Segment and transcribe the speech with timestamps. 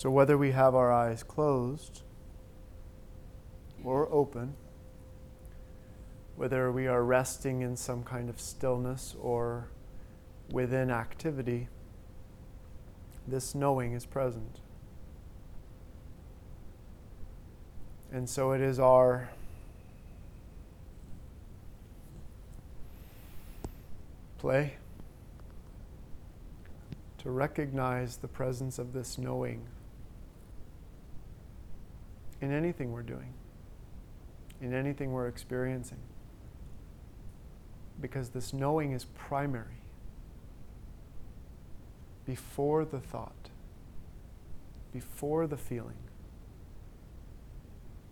[0.00, 2.04] So, whether we have our eyes closed
[3.84, 4.54] or open,
[6.36, 9.68] whether we are resting in some kind of stillness or
[10.50, 11.68] within activity,
[13.28, 14.60] this knowing is present.
[18.10, 19.28] And so it is our
[24.38, 24.76] play
[27.18, 29.66] to recognize the presence of this knowing
[32.40, 33.34] in anything we're doing,
[34.60, 35.98] in anything we're experiencing.
[38.00, 39.82] Because this knowing is primary
[42.24, 43.50] before the thought,
[44.92, 45.98] before the feeling,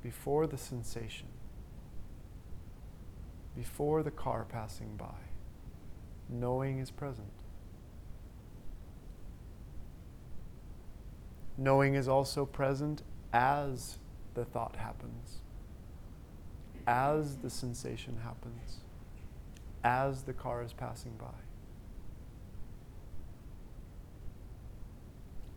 [0.03, 1.29] before the sensation,
[3.57, 5.15] before the car passing by.
[6.29, 7.33] Knowing is present.
[11.57, 13.99] Knowing is also present as
[14.39, 15.39] the thought happens,
[16.87, 18.83] as the sensation happens,
[19.83, 21.27] as the car is passing by.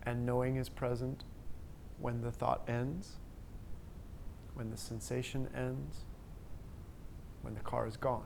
[0.02, 1.26] And knowing is present
[2.00, 3.18] when the thought ends,
[4.56, 5.98] when the sensation ends,
[7.44, 8.26] when the car is gone.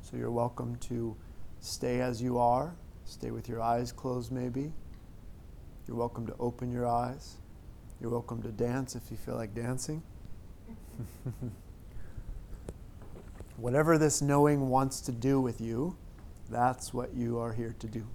[0.00, 1.14] So you're welcome to
[1.64, 2.74] stay as you are,
[3.06, 4.72] stay with your eyes closed, maybe.
[5.88, 7.36] You're welcome to open your eyes.
[8.00, 10.02] You're welcome to dance if you feel like dancing.
[13.56, 15.96] Whatever this knowing wants to do with you,
[16.50, 18.06] that's what you are here to do.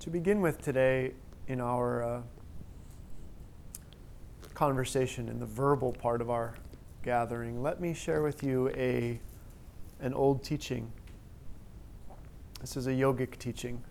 [0.00, 1.12] To begin with today,
[1.48, 2.22] in our uh,
[4.54, 6.54] conversation, in the verbal part of our
[7.02, 9.20] gathering, let me share with you a,
[10.00, 10.92] an old teaching.
[12.60, 13.82] This is a yogic teaching.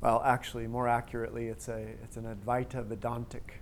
[0.00, 3.60] Well, actually, more accurately, it's, a, it's an Advaita Vedantic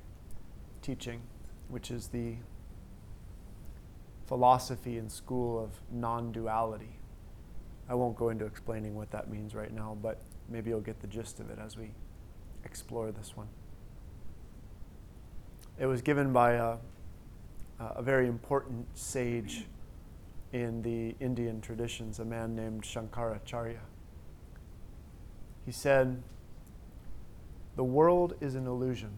[0.83, 1.22] teaching,
[1.69, 2.37] which is the
[4.27, 6.99] philosophy and school of non duality.
[7.89, 11.06] I won't go into explaining what that means right now, but maybe you'll get the
[11.06, 11.91] gist of it as we
[12.65, 13.49] explore this one.
[15.78, 16.76] It was given by a,
[17.78, 19.66] a very important sage
[20.53, 23.81] in the Indian traditions, a man named Shankaracharya.
[25.66, 26.22] He said,
[27.76, 29.10] The world is an illusion.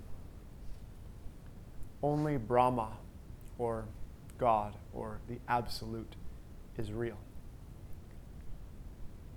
[2.02, 2.90] Only Brahma,
[3.58, 3.86] or
[4.38, 6.16] God, or the Absolute,
[6.76, 7.18] is real.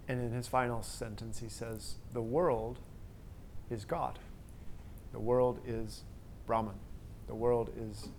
[0.07, 2.79] And in his final sentence, he says, The world
[3.69, 4.17] is God.
[5.11, 6.03] The world is
[6.47, 6.79] Brahman.
[7.31, 8.09] The world is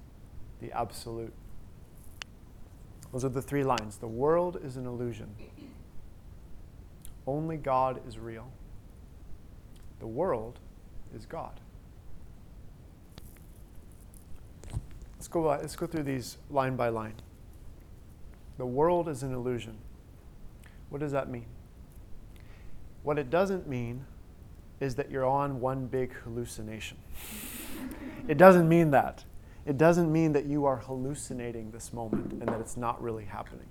[0.62, 1.34] the Absolute.
[3.12, 3.98] Those are the three lines.
[3.98, 5.28] The world is an illusion.
[7.26, 8.50] Only God is real.
[10.00, 10.60] The world
[11.14, 11.60] is God.
[15.18, 17.16] Let's go, uh, let's go through these line by line.
[18.56, 19.76] The world is an illusion.
[20.88, 21.44] What does that mean?
[23.02, 24.06] What it doesn't mean
[24.80, 26.96] is that you're on one big hallucination.
[28.28, 29.24] it doesn't mean that.
[29.64, 33.68] It doesn't mean that you are hallucinating this moment and that it's not really happening.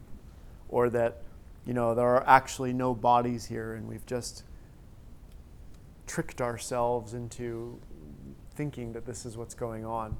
[0.70, 1.22] Or that,
[1.66, 4.44] you know, there are actually no bodies here and we've just
[6.08, 7.80] tricked ourselves into
[8.56, 10.18] thinking that this is what's going on.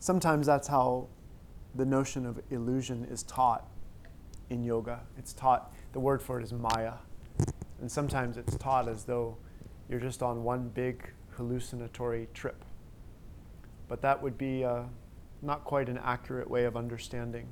[0.00, 1.08] Sometimes that's how
[1.74, 3.66] the notion of illusion is taught
[4.50, 5.00] in yoga.
[5.18, 6.94] It's taught, the word for it is maya.
[7.80, 9.36] And sometimes it's taught as though
[9.88, 12.64] you're just on one big hallucinatory trip.
[13.88, 14.82] But that would be uh,
[15.40, 17.46] not quite an accurate way of understanding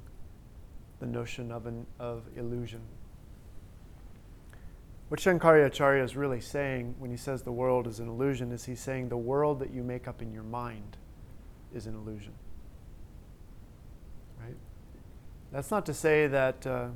[1.00, 2.80] the notion of, an, of illusion.
[5.08, 8.80] What Shankaracharya is really saying when he says the world is an illusion is he's
[8.80, 10.96] saying the world that you make up in your mind
[11.72, 12.32] is an illusion.
[14.40, 14.56] Right?
[15.52, 16.88] That's not to say that uh,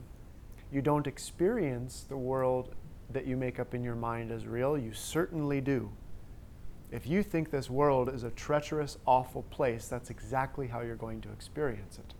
[0.73, 2.75] you don't experience the world
[3.13, 4.77] that you make up in your mind as real?
[4.77, 5.91] You certainly do.
[6.91, 11.21] If you think this world is a treacherous, awful place, that's exactly how you're going
[11.21, 12.15] to experience it.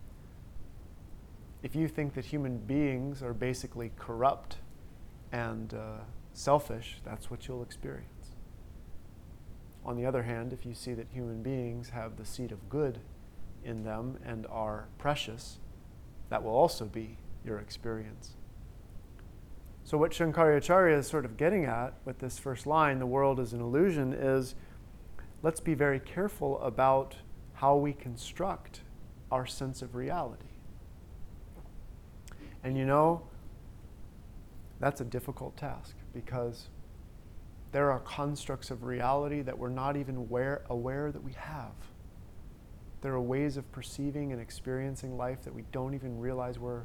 [1.63, 4.57] If you think that human beings are basically corrupt
[5.33, 5.99] and uh,
[6.33, 8.07] selfish, that's what you'll experience.
[9.85, 13.01] On the other hand, if you see that human beings have the seed of good
[13.65, 15.59] in them and are precious,
[16.29, 18.37] that will also be your experience.
[19.91, 23.55] So, what Shankaracharya is sort of getting at with this first line, the world is
[23.55, 24.55] an illusion, is
[25.43, 27.17] let's be very careful about
[27.55, 28.83] how we construct
[29.33, 30.45] our sense of reality.
[32.63, 33.23] And you know,
[34.79, 36.69] that's a difficult task because
[37.73, 41.75] there are constructs of reality that we're not even aware, aware that we have.
[43.01, 46.85] There are ways of perceiving and experiencing life that we don't even realize we're,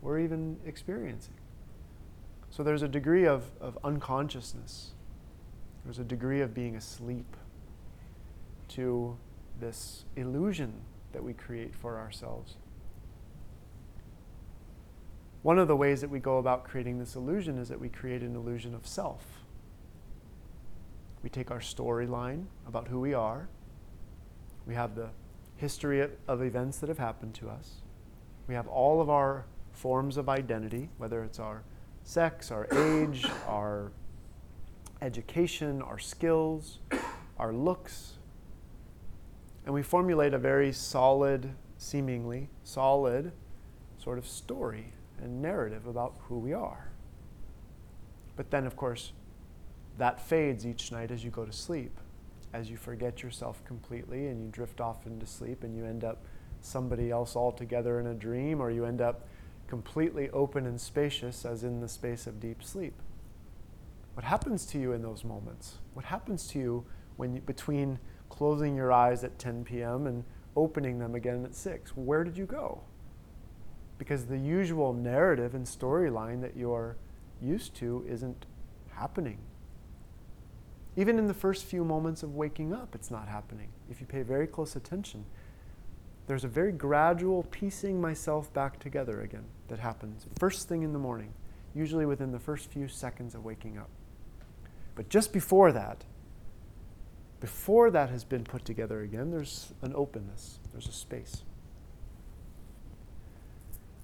[0.00, 1.34] we're even experiencing.
[2.56, 4.92] So there's a degree of, of unconsciousness,
[5.84, 7.36] there's a degree of being asleep
[8.68, 9.18] to
[9.60, 10.72] this illusion
[11.12, 12.54] that we create for ourselves.
[15.42, 18.22] One of the ways that we go about creating this illusion is that we create
[18.22, 19.22] an illusion of self.
[21.22, 23.50] We take our storyline about who we are,
[24.66, 25.10] we have the
[25.56, 27.82] history of, of events that have happened to us,
[28.46, 31.62] we have all of our forms of identity, whether it's our
[32.06, 33.90] sex, our age, our
[35.02, 36.78] education, our skills,
[37.36, 38.12] our looks,
[39.64, 43.32] and we formulate a very solid, seemingly solid
[43.98, 46.92] sort of story and narrative about who we are.
[48.36, 49.12] But then, of course,
[49.98, 51.98] that fades each night as you go to sleep,
[52.52, 56.24] as you forget yourself completely and you drift off into sleep and you end up
[56.60, 59.26] somebody else altogether in a dream, or you end up
[59.68, 62.94] completely open and spacious, as in the space of deep sleep.
[64.14, 65.78] What happens to you in those moments?
[65.94, 66.84] What happens to you
[67.16, 67.98] when you, between
[68.28, 70.06] closing your eyes at 10 p.m.
[70.06, 70.24] and
[70.56, 71.90] opening them again at 6.
[71.96, 72.82] Where did you go?
[73.98, 76.96] Because the usual narrative and storyline that you're
[77.40, 78.46] used to isn't
[78.90, 79.38] happening.
[80.96, 83.68] Even in the first few moments of waking up, it's not happening.
[83.90, 85.26] If you pay very close attention,
[86.26, 90.98] there's a very gradual piecing myself back together again that happens first thing in the
[90.98, 91.32] morning,
[91.74, 93.90] usually within the first few seconds of waking up.
[94.94, 96.04] But just before that,
[97.40, 101.44] before that has been put together again, there's an openness, there's a space.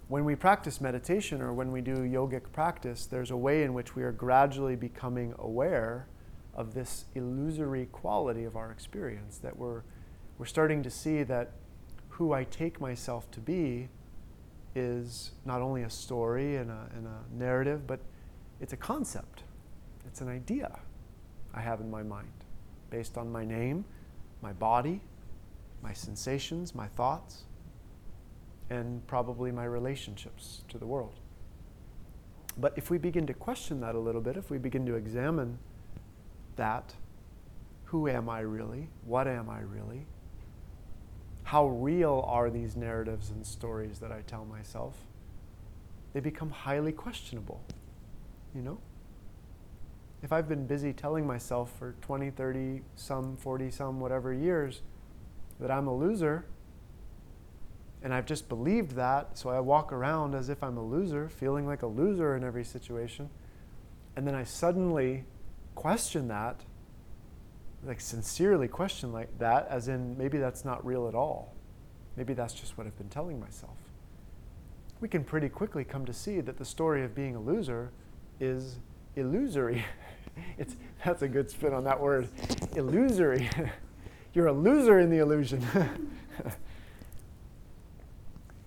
[0.09, 3.97] When we practice meditation or when we do yogic practice, there's a way in which
[3.97, 6.07] we are gradually becoming aware
[6.55, 9.83] of this illusory quality of our experience, that we're,
[10.37, 11.53] we're starting to see that
[12.13, 13.89] who I take myself to be
[14.75, 18.01] is not only a story and a, and a narrative, but
[18.61, 19.45] it's a concept,
[20.07, 20.79] it's an idea
[21.55, 22.33] I have in my mind
[22.91, 23.85] based on my name,
[24.43, 25.01] my body,
[25.83, 27.45] my sensations, my thoughts,
[28.69, 31.15] and probably my relationships to the world.
[32.59, 35.59] But if we begin to question that a little bit, if we begin to examine
[36.57, 36.95] that,
[37.85, 38.89] who am I really?
[39.07, 40.07] What am I really?
[41.45, 44.97] How real are these narratives and stories that I tell myself?
[46.13, 47.63] They become highly questionable,
[48.55, 48.79] you know?
[50.23, 54.83] if I've been busy telling myself for 20, 30, some 40, some whatever years
[55.59, 56.47] that I'm a loser,
[58.03, 61.67] and I've just believed that, so I walk around as if I'm a loser, feeling
[61.67, 63.31] like a loser in every situation,
[64.17, 65.25] and then I suddenly
[65.75, 66.65] question that,
[67.85, 71.55] like sincerely question like that, as in maybe that's not real at all.
[72.17, 73.77] Maybe that's just what I've been telling myself.
[75.01, 77.91] We can pretty quickly come to see that the story of being a loser
[78.39, 78.79] is
[79.17, 79.85] illusory.
[80.59, 82.29] it's, that's a good spin on that word.
[82.77, 83.51] Illusory.
[84.35, 85.67] You're a loser in the illusion.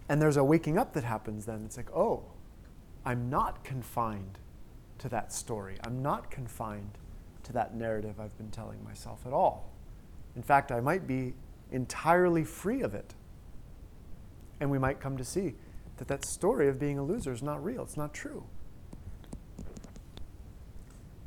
[0.09, 1.63] and there's a waking up that happens then.
[1.65, 2.23] It's like, oh,
[3.05, 4.39] I'm not confined
[4.99, 5.77] to that story.
[5.85, 6.97] I'm not confined
[7.45, 9.71] to that narrative I've been telling myself at all.
[10.35, 11.33] In fact, I might be
[11.71, 13.13] entirely free of it.
[14.59, 15.55] And we might come to see
[15.97, 18.45] that that story of being a loser is not real, it's not true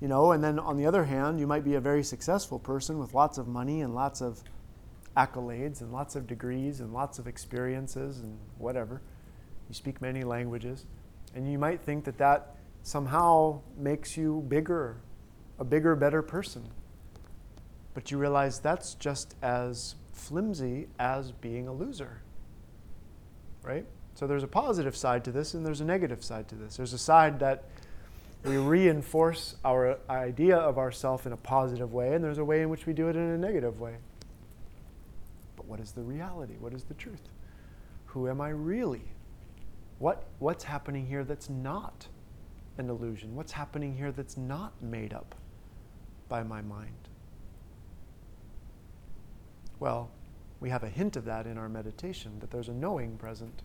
[0.00, 2.98] you know and then on the other hand you might be a very successful person
[2.98, 4.42] with lots of money and lots of
[5.16, 9.00] accolades and lots of degrees and lots of experiences and whatever
[9.68, 10.86] you speak many languages
[11.34, 15.00] and you might think that that somehow makes you bigger
[15.58, 16.68] a bigger better person
[17.94, 22.20] but you realize that's just as flimsy as being a loser
[23.62, 26.76] right so there's a positive side to this and there's a negative side to this
[26.76, 27.64] there's a side that
[28.44, 32.70] we reinforce our idea of ourself in a positive way, and there's a way in
[32.70, 33.96] which we do it in a negative way.
[35.56, 36.54] But what is the reality?
[36.60, 37.22] What is the truth?
[38.06, 39.02] Who am I really?
[39.98, 42.06] What, what's happening here that's not
[42.78, 43.34] an illusion?
[43.34, 45.34] What's happening here that's not made up
[46.28, 47.08] by my mind?
[49.80, 50.10] Well,
[50.60, 53.62] we have a hint of that in our meditation that there's a knowing present,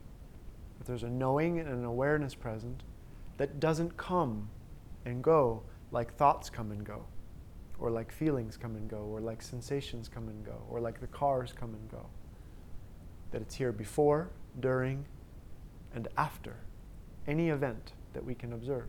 [0.78, 2.84] that there's a knowing and an awareness present
[3.38, 4.50] that doesn't come
[5.06, 7.06] and go like thoughts come and go,
[7.80, 11.08] or like feelings come and go, or like sensations come and go, or like the
[11.08, 12.06] cars come and go.
[13.32, 15.06] That it's here before, during,
[15.94, 16.56] and after
[17.28, 18.88] any event that we can observe.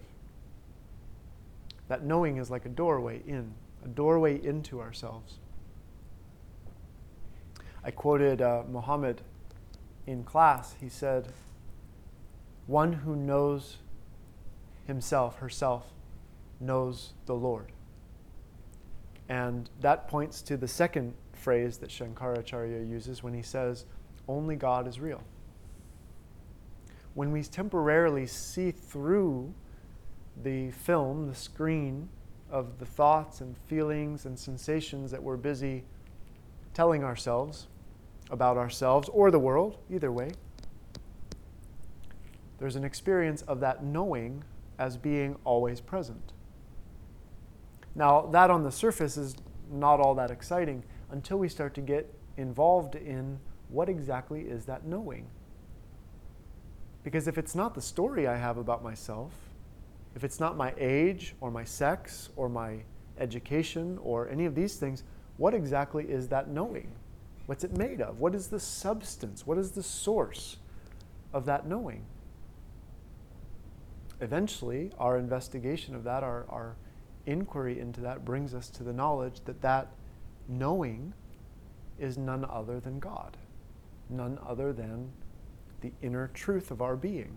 [1.88, 3.52] That knowing is like a doorway in,
[3.84, 5.38] a doorway into ourselves.
[7.84, 9.20] I quoted uh, Muhammad
[10.06, 10.74] in class.
[10.80, 11.28] He said,
[12.66, 13.78] One who knows
[14.86, 15.92] himself, herself,
[16.60, 17.72] knows the Lord.
[19.28, 23.84] And that points to the second phrase that Shankaracharya uses when he says,
[24.28, 25.22] Only God is real.
[27.14, 29.54] When we temporarily see through
[30.42, 32.08] the film, the screen
[32.50, 35.84] of the thoughts and feelings and sensations that we're busy
[36.72, 37.66] telling ourselves
[38.30, 40.30] about ourselves or the world, either way,
[42.58, 44.44] there's an experience of that knowing
[44.78, 46.32] as being always present.
[47.94, 49.36] Now, that on the surface is
[49.70, 53.38] not all that exciting until we start to get involved in
[53.68, 55.26] what exactly is that knowing.
[57.02, 59.32] Because if it's not the story I have about myself,
[60.14, 62.78] if it's not my age or my sex or my
[63.18, 65.02] education or any of these things,
[65.36, 66.90] what exactly is that knowing?
[67.46, 68.20] What's it made of?
[68.20, 69.46] What is the substance?
[69.46, 70.56] What is the source
[71.32, 72.04] of that knowing?
[74.20, 76.76] Eventually, our investigation of that, our, our
[77.26, 79.88] inquiry into that, brings us to the knowledge that that
[80.48, 81.12] knowing
[81.98, 83.36] is none other than God,
[84.08, 85.10] none other than
[85.80, 87.36] the inner truth of our being.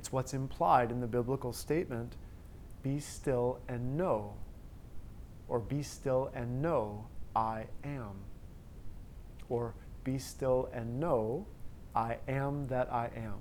[0.00, 2.16] It's what's implied in the biblical statement
[2.82, 4.32] be still and know,
[5.46, 7.04] or be still and know
[7.36, 8.24] I am,
[9.50, 11.46] or be still and know
[11.94, 13.40] I am that I am.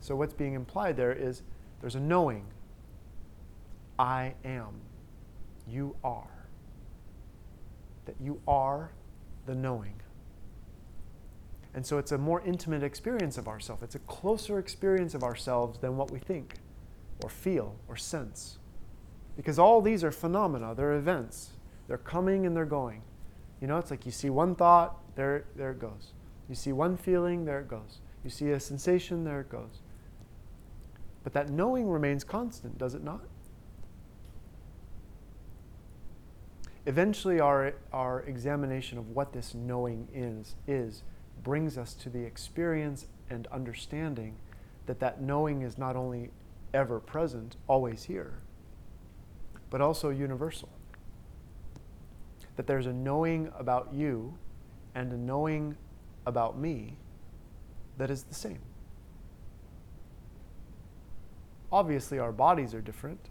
[0.00, 1.40] So, what's being implied there is
[1.80, 2.44] there's a knowing
[3.98, 4.82] I am,
[5.66, 6.46] you are.
[8.04, 8.92] That you are
[9.46, 9.94] the knowing.
[11.74, 13.82] And so it's a more intimate experience of ourselves.
[13.82, 16.54] It's a closer experience of ourselves than what we think
[17.22, 18.58] or feel or sense.
[19.36, 21.50] Because all these are phenomena, they're events.
[21.88, 23.02] They're coming and they're going.
[23.60, 26.12] You know, it's like you see one thought, there, there it goes.
[26.48, 28.00] You see one feeling, there it goes.
[28.22, 29.80] You see a sensation, there it goes.
[31.24, 33.22] But that knowing remains constant, does it not?
[36.86, 41.02] Eventually, our, our examination of what this knowing is, is
[41.44, 44.34] brings us to the experience and understanding
[44.86, 46.30] that that knowing is not only
[46.72, 48.34] ever present, always here,
[49.70, 50.68] but also universal.
[52.56, 54.36] That there's a knowing about you
[54.94, 55.76] and a knowing
[56.26, 56.96] about me
[57.98, 58.60] that is the same.
[61.70, 63.28] Obviously, our bodies are different.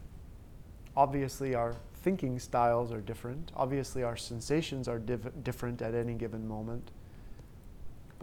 [0.96, 3.52] Obviously, our thinking styles are different.
[3.56, 6.92] Obviously, our sensations are different at any given moment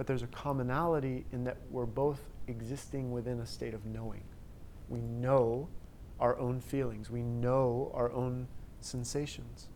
[0.01, 4.23] but there's a commonality in that we're both existing within a state of knowing.
[4.89, 5.69] We know
[6.19, 8.49] our own feelings, we know our own
[8.81, 9.69] sensations.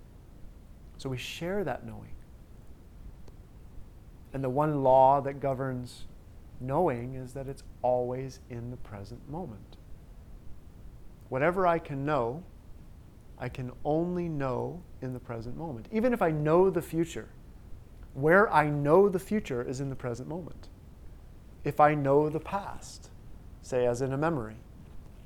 [0.97, 2.15] So we share that knowing.
[4.33, 6.07] And the one law that governs
[6.59, 9.77] knowing is that it's always in the present moment.
[11.29, 12.43] Whatever I can know,
[13.39, 15.87] I can only know in the present moment.
[15.93, 17.29] Even if I know the future,
[18.15, 20.69] where I know the future is in the present moment.
[21.65, 23.11] If I know the past,
[23.63, 24.57] say as in a memory,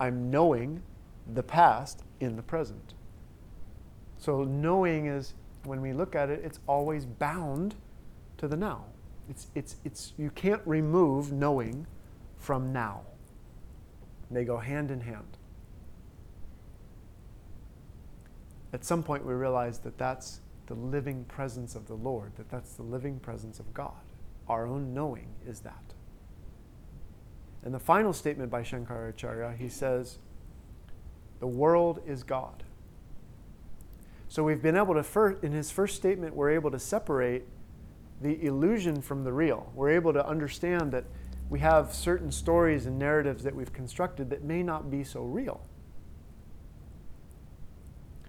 [0.00, 0.82] I'm knowing
[1.34, 2.94] the past in the present.
[4.16, 7.74] So knowing is when we look at it, it's always bound
[8.38, 8.84] to the now.
[9.28, 11.86] It's, it's, it's, you can't remove knowing
[12.38, 13.02] from now.
[14.30, 15.36] They go hand in hand.
[18.72, 22.74] At some point, we realize that that's the living presence of the Lord, that that's
[22.74, 23.92] the living presence of God.
[24.48, 25.94] Our own knowing is that.
[27.64, 30.18] And the final statement by Shankaracharya, he says,
[31.40, 32.62] the world is God.
[34.28, 37.44] So we've been able to, in his first statement, we're able to separate
[38.20, 39.72] the illusion from the real.
[39.74, 41.04] We're able to understand that
[41.48, 45.62] we have certain stories and narratives that we've constructed that may not be so real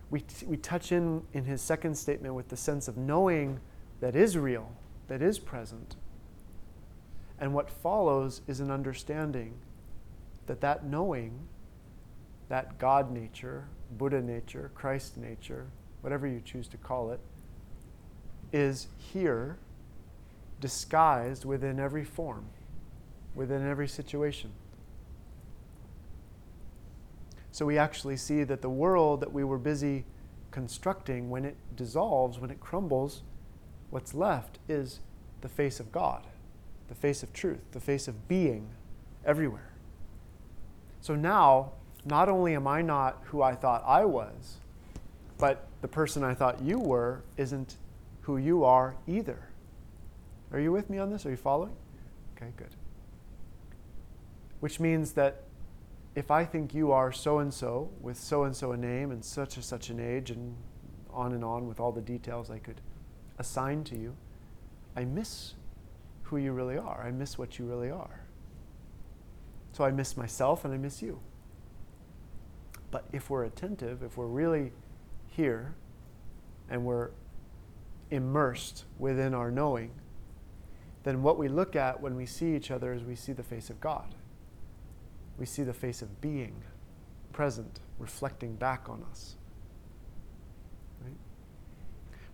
[0.10, 3.60] we, t- we touch in in his second statement with the sense of knowing
[4.01, 4.72] that is real,
[5.08, 5.96] that is present.
[7.39, 9.54] And what follows is an understanding
[10.48, 11.48] that that knowing,
[12.50, 15.68] that God nature, Buddha nature, Christ nature,
[16.01, 17.20] whatever you choose to call it,
[18.51, 19.60] is here
[20.60, 22.48] disguised within every form,
[23.36, 24.51] within every situation.
[27.60, 30.06] So we actually see that the world that we were busy
[30.50, 33.22] constructing, when it dissolves, when it crumbles,
[33.89, 35.01] what's left is
[35.42, 36.25] the face of God,
[36.88, 38.70] the face of truth, the face of being
[39.25, 39.74] everywhere.
[41.01, 41.74] So now,
[42.06, 44.60] not only am I not who I thought I was,
[45.38, 47.75] but the person I thought you were isn't
[48.22, 49.50] who you are either.
[50.54, 51.25] Are you with me on this?
[51.25, 51.75] Are you following?
[52.38, 52.74] Okay, good.
[54.62, 55.44] Which means that
[56.20, 59.24] if I think you are so and so with so and so a name and
[59.24, 60.54] such and such an age and
[61.14, 62.82] on and on with all the details I could
[63.38, 64.18] assign to you,
[64.98, 65.54] I miss
[66.24, 67.06] who you really are.
[67.08, 68.26] I miss what you really are.
[69.72, 71.22] So I miss myself and I miss you.
[72.92, 74.74] But if we're attentive, if we're really
[75.26, 75.74] here
[76.70, 77.12] and we're
[78.12, 79.92] immersed within our knowing,
[81.04, 83.70] then what we look at when we see each other is we see the face
[83.70, 84.16] of God.
[85.39, 86.63] We see the face of being
[87.31, 89.36] present, reflecting back on us.
[91.03, 91.15] Right?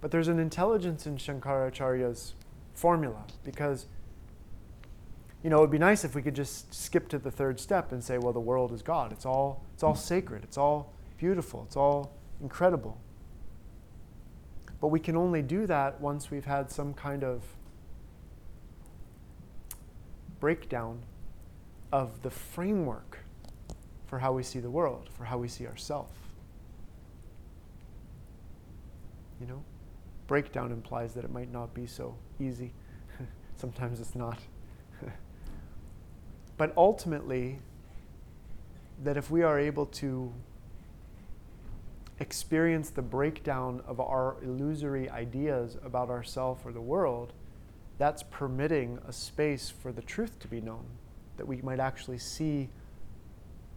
[0.01, 2.33] But there's an intelligence in Shankaracharya's
[2.73, 3.85] formula because
[5.45, 7.91] you know, it would be nice if we could just skip to the third step
[7.91, 9.11] and say, well, the world is God.
[9.11, 10.43] It's all, it's all sacred.
[10.43, 11.65] It's all beautiful.
[11.67, 12.99] It's all incredible.
[14.81, 17.43] But we can only do that once we've had some kind of
[20.39, 21.03] breakdown
[21.91, 23.19] of the framework
[24.07, 26.11] for how we see the world, for how we see ourselves.
[29.39, 29.63] You know,
[30.27, 32.73] breakdown implies that it might not be so easy.
[33.57, 34.39] Sometimes it's not.
[36.57, 37.59] but ultimately,
[39.03, 40.31] that if we are able to
[42.19, 47.33] experience the breakdown of our illusory ideas about ourselves or the world,
[47.97, 50.85] that's permitting a space for the truth to be known,
[51.37, 52.69] that we might actually see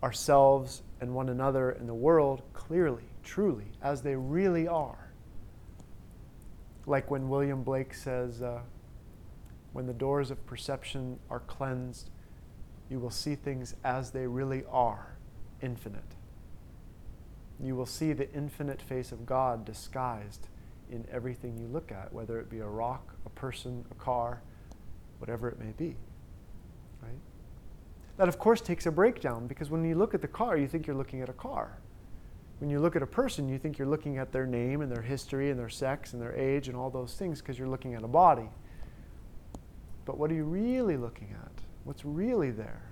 [0.03, 5.13] ourselves and one another and the world clearly, truly, as they really are.
[6.87, 8.61] Like when William Blake says, uh,
[9.73, 12.11] when the doors of perception are cleansed,
[12.89, 15.19] you will see things as they really are,
[15.61, 16.17] infinite.
[17.61, 20.49] You will see the infinite face of God disguised
[20.91, 24.43] in everything you look at, whether it be a rock, a person, a car,
[25.19, 25.97] whatever it may be.
[27.03, 27.19] Right?
[28.19, 30.87] That, of course, takes a breakdown because when you look at the car, you think
[30.87, 31.79] you're looking at a car.
[32.59, 35.03] When you look at a person, you think you're looking at their name and their
[35.03, 38.03] history and their sex and their age and all those things because you're looking at
[38.03, 38.51] a body.
[40.05, 41.53] But what are you really looking at?
[41.85, 42.83] What's really there?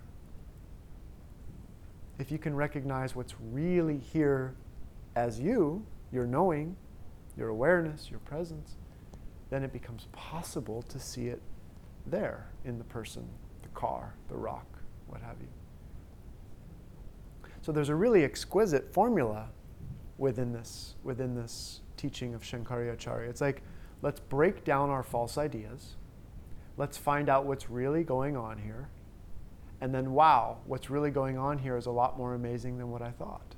[2.21, 4.55] If you can recognize what's really here
[5.17, 6.77] as you, your knowing,
[7.37, 8.77] your awareness, your presence,
[9.51, 11.43] then it becomes possible to see it
[12.07, 13.29] there in the person,
[13.63, 14.76] the car, the rock,
[15.07, 15.49] what have you.
[17.63, 19.49] So there's a really exquisite formula
[20.19, 23.29] within this, within this teaching of Shankaracharya.
[23.29, 23.63] It's like,
[24.03, 25.97] let's break down our false ideas.
[26.77, 28.89] Let's find out what's really going on here.
[29.81, 33.03] And then, wow, what's really going on here is a lot more amazing than what
[33.03, 33.55] I thought.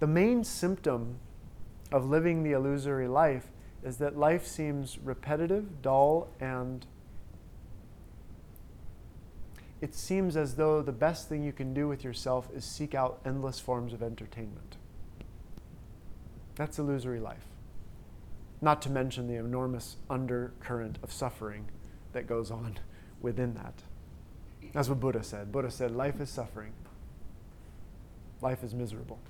[0.00, 1.18] The main symptom
[1.90, 3.48] of living the illusory life
[3.82, 6.86] is that life seems repetitive, dull, and
[9.80, 13.20] it seems as though the best thing you can do with yourself is seek out
[13.24, 14.76] endless forms of entertainment.
[16.56, 17.46] That's illusory life.
[18.60, 21.66] Not to mention the enormous undercurrent of suffering
[22.12, 22.78] that goes on
[23.20, 23.74] within that.
[24.72, 25.52] That's what Buddha said.
[25.52, 26.72] Buddha said, Life is suffering,
[28.40, 29.20] life is miserable.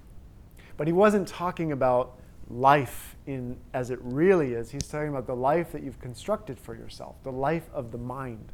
[0.78, 4.70] But he wasn't talking about life in as it really is.
[4.70, 8.52] He's talking about the life that you've constructed for yourself, the life of the mind,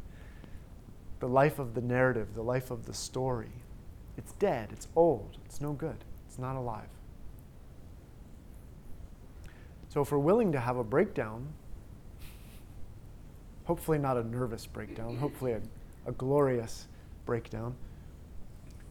[1.25, 3.49] the life of the narrative, the life of the story.
[4.19, 6.91] It's dead, it's old, it's no good, it's not alive.
[9.89, 11.49] So if we're willing to have a breakdown,
[13.65, 15.63] hopefully not a nervous breakdown, hopefully a,
[16.05, 16.89] a glorious
[17.25, 17.75] breakdown,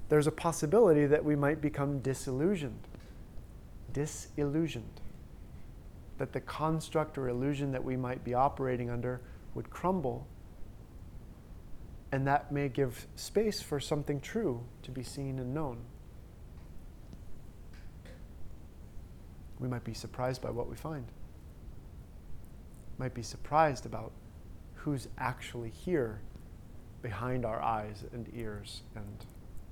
[0.10, 2.88] there's a possibility that we might become disillusioned
[3.94, 5.02] disillusioned.
[6.18, 9.22] That the construct or illusion that we might be operating under
[9.54, 10.26] would crumble,
[12.14, 15.80] and that may give space for something true to be seen and known.
[19.58, 21.08] We might be surprised by what we find.
[23.00, 24.12] Might be surprised about
[24.76, 26.22] who's actually here
[27.02, 29.26] behind our eyes and ears and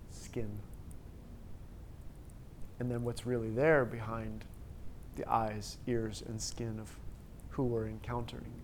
[0.09, 0.57] skin
[2.79, 4.45] and then what's really there behind
[5.15, 6.97] the eyes, ears, and skin of
[7.49, 8.63] who we're encountering.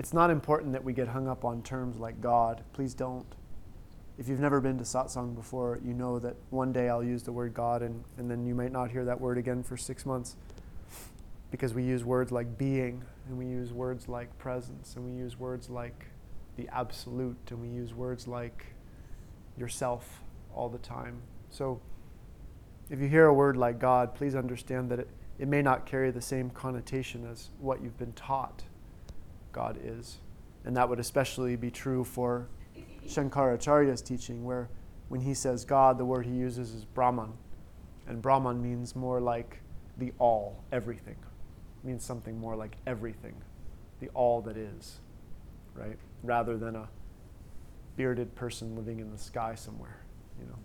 [0.00, 2.64] It's not important that we get hung up on terms like God.
[2.72, 3.26] Please don't.
[4.16, 7.32] If you've never been to satsang before, you know that one day I'll use the
[7.32, 10.36] word God, and, and then you might not hear that word again for six months
[11.50, 15.38] because we use words like being, and we use words like presence, and we use
[15.38, 16.06] words like
[16.56, 18.68] the absolute, and we use words like
[19.58, 20.22] yourself
[20.54, 21.20] all the time.
[21.50, 21.78] So
[22.88, 26.10] if you hear a word like God, please understand that it, it may not carry
[26.10, 28.62] the same connotation as what you've been taught
[29.52, 30.18] God is.
[30.64, 32.48] And that would especially be true for
[33.06, 34.68] Shankaracharya's teaching, where
[35.08, 37.32] when he says God, the word he uses is Brahman.
[38.06, 39.60] And Brahman means more like
[39.98, 41.16] the all, everything.
[41.82, 43.34] It means something more like everything,
[44.00, 45.00] the all that is,
[45.74, 45.96] right?
[46.22, 46.88] Rather than a
[47.96, 50.02] bearded person living in the sky somewhere,
[50.38, 50.58] you know.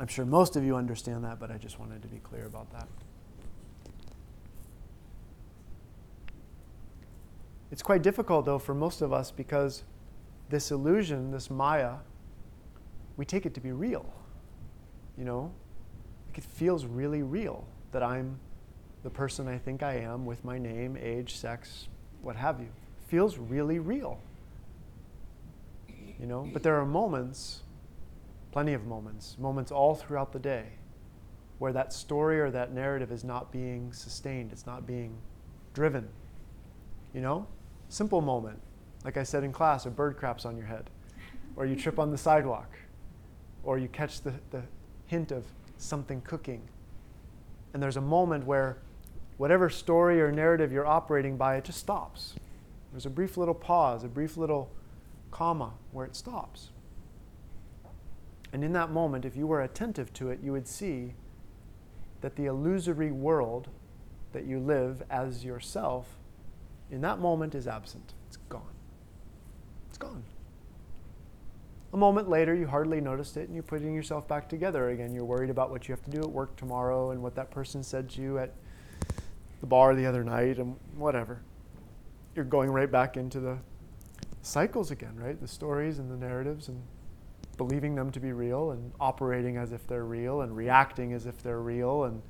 [0.00, 2.70] I'm sure most of you understand that, but I just wanted to be clear about
[2.72, 2.88] that.
[7.72, 9.82] It's quite difficult, though, for most of us because
[10.50, 11.94] this illusion, this Maya,
[13.16, 14.04] we take it to be real.
[15.16, 15.52] You know?
[16.34, 18.38] It feels really real that I'm
[19.02, 21.88] the person I think I am with my name, age, sex,
[22.20, 22.66] what have you.
[22.66, 24.20] It feels really real.
[26.20, 26.46] You know?
[26.52, 27.62] But there are moments,
[28.52, 30.66] plenty of moments, moments all throughout the day,
[31.58, 35.16] where that story or that narrative is not being sustained, it's not being
[35.72, 36.06] driven.
[37.14, 37.46] You know?
[37.92, 38.58] Simple moment.
[39.04, 40.88] Like I said in class, a bird craps on your head,
[41.56, 42.78] or you trip on the sidewalk,
[43.64, 44.62] or you catch the, the
[45.04, 45.44] hint of
[45.76, 46.62] something cooking.
[47.74, 48.78] And there's a moment where
[49.36, 52.34] whatever story or narrative you're operating by, it just stops.
[52.92, 54.70] There's a brief little pause, a brief little
[55.30, 56.70] comma where it stops.
[58.54, 61.12] And in that moment, if you were attentive to it, you would see
[62.22, 63.68] that the illusory world
[64.32, 66.16] that you live as yourself
[66.92, 68.12] in that moment is absent.
[68.28, 68.62] It's gone.
[69.88, 70.22] It's gone.
[71.94, 75.12] A moment later, you hardly noticed it and you're putting yourself back together again.
[75.12, 77.82] You're worried about what you have to do at work tomorrow and what that person
[77.82, 78.54] said to you at
[79.60, 81.40] the bar the other night and whatever.
[82.34, 83.58] You're going right back into the
[84.42, 85.38] cycles again, right?
[85.40, 86.82] The stories and the narratives and
[87.56, 91.42] believing them to be real and operating as if they're real and reacting as if
[91.42, 92.22] they're real and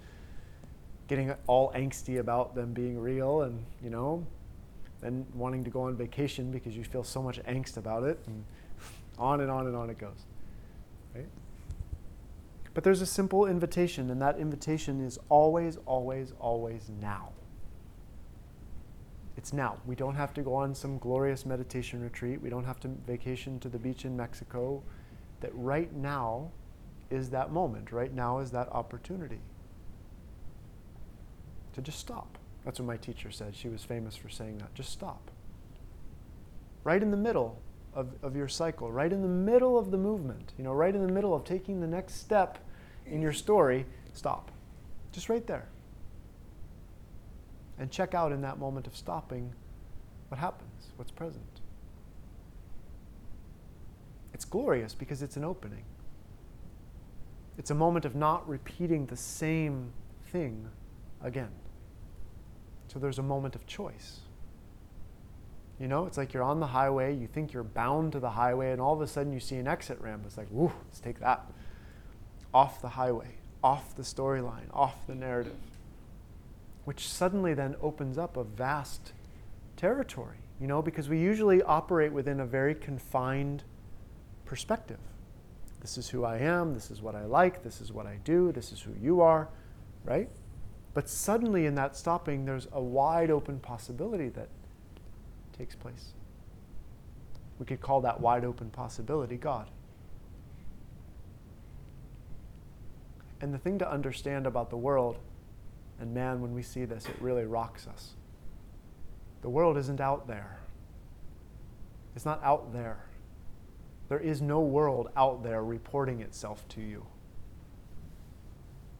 [1.09, 4.27] getting all angsty about them being real and, you know,
[5.03, 8.29] then wanting to go on vacation because you feel so much angst about it, mm.
[8.29, 8.45] and
[9.19, 10.27] on and on and on it goes.
[11.15, 11.29] Right?
[12.73, 17.33] But there's a simple invitation, and that invitation is always, always, always now.
[19.37, 19.79] It's now.
[19.87, 22.41] We don't have to go on some glorious meditation retreat.
[22.41, 24.83] We don't have to vacation to the beach in Mexico.
[25.41, 26.51] That right now
[27.11, 27.93] is that moment.
[27.93, 29.41] Right now is that opportunity
[31.75, 32.39] to just stop.
[32.65, 33.57] That's what my teacher said.
[33.57, 34.75] She was famous for saying that.
[34.75, 35.31] Just stop.
[36.85, 37.61] Right in the middle
[37.95, 41.05] of, of your cycle, right in the middle of the movement, you know, right in
[41.07, 42.59] the middle of taking the next step
[43.07, 44.51] in your story, stop.
[45.13, 45.69] Just right there.
[47.79, 49.53] And check out in that moment of stopping
[50.29, 51.61] what happens, what's present.
[54.33, 55.85] It's glorious because it's an opening.
[57.59, 59.93] It's a moment of not repeating the same
[60.31, 60.69] thing
[61.23, 61.51] again.
[62.93, 64.21] So there's a moment of choice.
[65.81, 68.71] You know, it's like you're on the highway, you think you're bound to the highway,
[68.71, 70.25] and all of a sudden you see an exit ramp.
[70.27, 71.51] It's like, whoo, let's take that.
[72.53, 75.57] Off the highway, off the storyline, off the narrative,
[76.85, 79.13] which suddenly then opens up a vast
[79.77, 83.65] territory, you know, because we usually operate within a very confined
[84.45, 85.01] perspective.
[85.81, 88.53] This is who I am, this is what I like, this is what I do,
[88.53, 89.49] this is who you are,
[90.05, 90.29] right?
[90.95, 94.49] But suddenly, in that stopping, there's a wide open possibility that
[95.57, 96.13] takes place.
[97.59, 99.71] We could call that wide open possibility God.
[103.41, 105.19] And the thing to understand about the world,
[105.99, 108.11] and man, when we see this, it really rocks us.
[109.41, 110.59] The world isn't out there.
[112.15, 113.05] It's not out there.
[114.09, 117.07] There is no world out there reporting itself to you.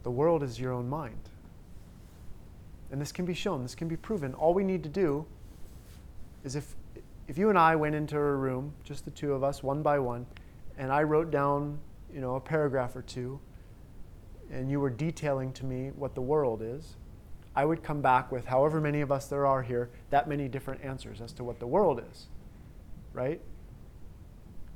[0.01, 1.29] The world is your own mind.
[2.93, 4.35] And this can be shown, this can be proven.
[4.35, 5.25] All we need to do
[6.43, 6.75] is if,
[7.27, 9.97] if you and I went into a room, just the two of us, one by
[9.97, 10.27] one,
[10.77, 11.79] and I wrote down
[12.13, 13.39] you know, a paragraph or two,
[14.51, 16.95] and you were detailing to me what the world is,
[17.55, 20.83] I would come back with however many of us there are here, that many different
[20.83, 22.27] answers as to what the world is.
[23.11, 23.41] Right?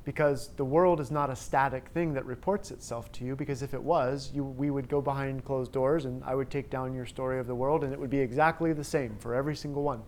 [0.08, 3.74] Because the world is not a static thing that reports itself to you because if
[3.74, 7.06] it was you, we would go behind closed doors and i would take down your
[7.06, 10.02] story of the world and it would be exactly the same for every single one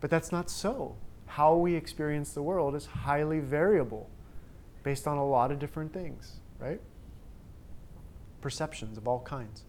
[0.00, 0.94] But that's not so.
[1.26, 4.08] How we experience the world is highly variable
[4.84, 6.80] based on a lot of different things, right?
[8.40, 9.64] Perceptions of all kinds.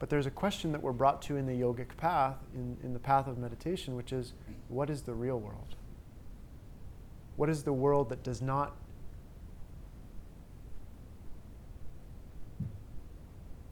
[0.00, 2.98] But there's a question that we're brought to in the yogic path, in, in the
[2.98, 4.32] path of meditation, which is
[4.68, 5.76] what is the real world?
[7.36, 8.76] What is the world that does not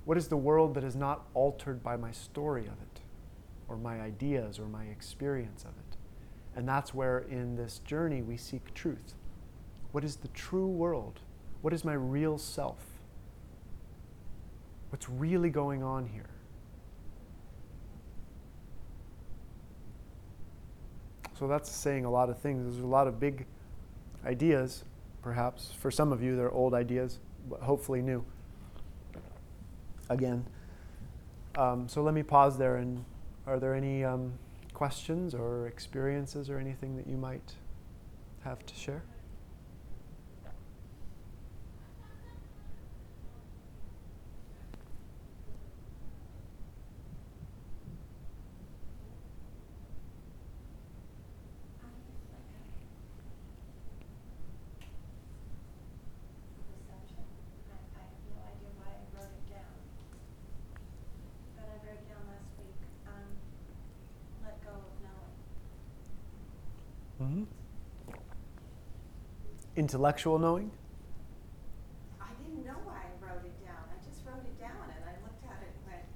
[0.05, 3.01] What is the world that is not altered by my story of it,
[3.69, 5.97] or my ideas, or my experience of it?
[6.57, 9.15] And that's where in this journey we seek truth.
[9.93, 11.21] What is the true world?
[11.61, 12.85] What is my real self?
[14.91, 16.32] What's really going on here?
[21.43, 22.63] So that's saying a lot of things.
[22.63, 23.47] There's a lot of big
[24.25, 24.85] ideas,
[25.23, 25.73] perhaps.
[25.81, 27.19] For some of you, they're old ideas,
[27.51, 28.25] but hopefully new
[30.09, 30.47] again.
[31.57, 32.77] Um, so let me pause there.
[32.77, 33.05] And
[33.45, 34.35] are there any um,
[34.73, 37.55] questions or experiences or anything that you might
[38.45, 39.03] have to share?
[69.77, 70.71] Intellectual knowing?
[72.21, 73.85] I didn't know why I wrote it down.
[73.89, 76.07] I just wrote it down and I looked at it and went,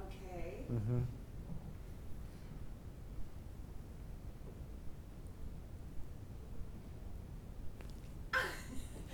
[0.00, 0.64] okay.
[0.72, 1.02] Mm-hmm.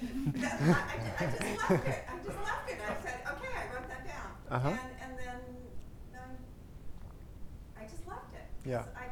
[0.01, 0.85] I,
[1.19, 2.05] I, just left it.
[2.09, 2.79] I just left it.
[2.79, 4.31] I said, okay, I wrote that down.
[4.51, 4.69] Uh-huh.
[4.69, 5.41] And, and then
[7.77, 8.47] I just left it.
[8.65, 8.85] Yeah.
[8.97, 9.09] I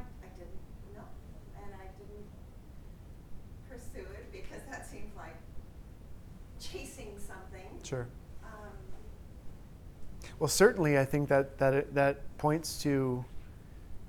[7.87, 8.09] Sure.
[8.43, 8.73] Um,
[10.47, 13.25] well, certainly, I think that that that points to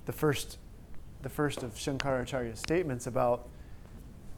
[0.06, 0.60] the first
[1.24, 3.50] the first of Shankaracharya's statements about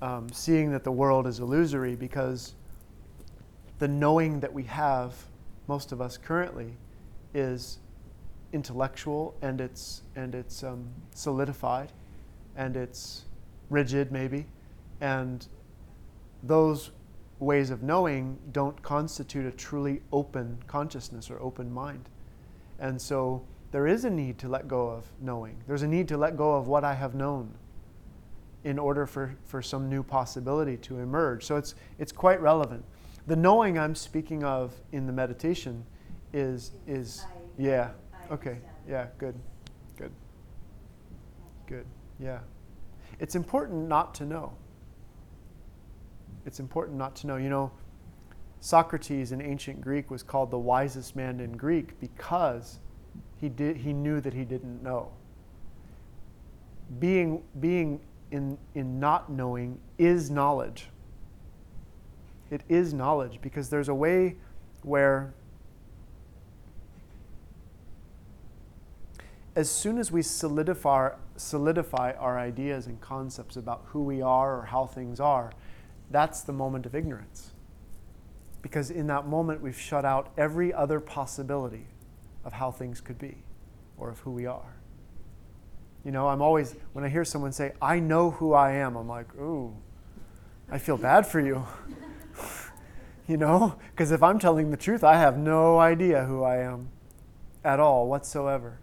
[0.01, 2.55] um, seeing that the world is illusory, because
[3.79, 5.13] the knowing that we have,
[5.67, 6.77] most of us currently,
[7.33, 7.79] is
[8.53, 11.91] intellectual and it's and it's um, solidified,
[12.55, 13.25] and it's
[13.69, 14.45] rigid maybe,
[15.01, 15.49] and
[16.43, 16.91] those
[17.39, 22.09] ways of knowing don't constitute a truly open consciousness or open mind.
[22.79, 25.57] And so there is a need to let go of knowing.
[25.67, 27.53] There's a need to let go of what I have known
[28.63, 31.45] in order for, for some new possibility to emerge.
[31.45, 32.83] So it's, it's quite relevant.
[33.27, 35.85] The knowing I'm speaking of in the meditation
[36.33, 37.89] is, is I, yeah,
[38.29, 39.35] I okay, yeah, good,
[39.97, 40.11] good,
[41.67, 41.85] good,
[42.19, 42.39] yeah.
[43.19, 44.53] It's important not to know
[46.49, 47.35] it's important not to know.
[47.35, 47.71] You know,
[48.59, 52.79] Socrates in ancient Greek was called the wisest man in Greek because
[53.39, 55.11] he, did, he knew that he didn't know.
[56.97, 57.99] Being, being
[58.31, 60.89] in, in not knowing is knowledge.
[62.49, 64.37] It is knowledge because there's a way
[64.81, 65.35] where,
[69.55, 74.65] as soon as we solidify, solidify our ideas and concepts about who we are or
[74.65, 75.51] how things are,
[76.11, 77.51] that's the moment of ignorance.
[78.61, 81.87] Because in that moment, we've shut out every other possibility
[82.43, 83.37] of how things could be
[83.97, 84.75] or of who we are.
[86.03, 89.07] You know, I'm always, when I hear someone say, I know who I am, I'm
[89.07, 89.75] like, ooh,
[90.71, 91.65] I feel bad for you.
[93.27, 96.89] you know, because if I'm telling the truth, I have no idea who I am
[97.63, 98.79] at all whatsoever.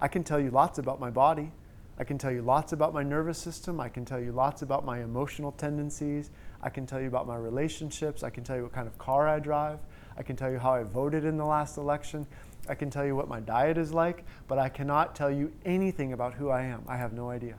[0.00, 1.52] I can tell you lots about my body.
[1.98, 3.80] I can tell you lots about my nervous system.
[3.80, 6.30] I can tell you lots about my emotional tendencies.
[6.68, 8.22] I can tell you about my relationships.
[8.22, 9.78] I can tell you what kind of car I drive.
[10.18, 12.26] I can tell you how I voted in the last election.
[12.68, 16.12] I can tell you what my diet is like, but I cannot tell you anything
[16.12, 16.84] about who I am.
[16.86, 17.54] I have no idea.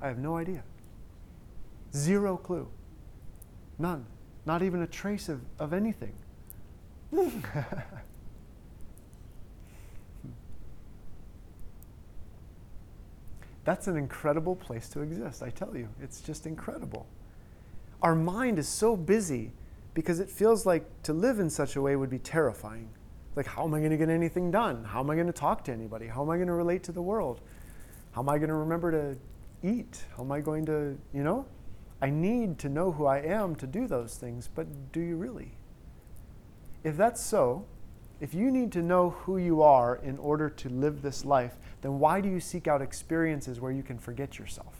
[0.00, 0.64] I have no idea.
[1.94, 2.66] Zero clue.
[3.78, 4.04] None.
[4.46, 6.14] Not even a trace of, of anything.
[13.64, 15.88] That's an incredible place to exist, I tell you.
[16.02, 17.06] It's just incredible
[18.02, 19.52] our mind is so busy
[19.94, 22.88] because it feels like to live in such a way would be terrifying.
[23.34, 24.84] Like, how am I going to get anything done?
[24.84, 26.06] How am I going to talk to anybody?
[26.06, 27.40] How am I going to relate to the world?
[28.12, 29.18] How am I going to remember to
[29.66, 30.04] eat?
[30.16, 31.46] How am I going to, you know?
[32.00, 35.52] I need to know who I am to do those things, but do you really?
[36.84, 37.66] If that's so,
[38.18, 41.98] If you need to know who you are in order to live this life, then
[41.98, 44.74] why do you seek out experiences where you can forget yourself?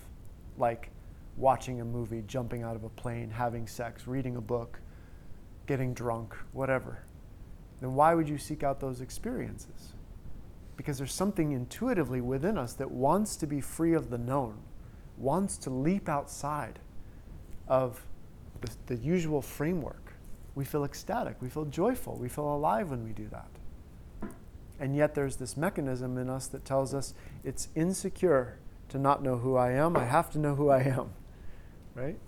[0.57, 0.91] Like
[1.37, 4.81] watching a movie, jumping out of a plane, having sex, reading a book,
[5.67, 7.03] getting drunk, whatever.
[7.81, 9.93] Then why would you seek out those experiences?
[10.77, 14.59] Because there's something intuitively within us that wants to be free of the known,
[15.19, 16.79] wants to leap outside
[17.69, 18.05] of
[18.61, 20.13] the, the usual framework.
[20.55, 23.49] We feel ecstatic, we feel joyful, we feel alive when we do that.
[24.79, 29.37] And yet there's this mechanism in us that tells us it's insecure to not know
[29.37, 29.97] who I am.
[29.97, 31.11] I have to know who I am.
[31.97, 32.19] Right?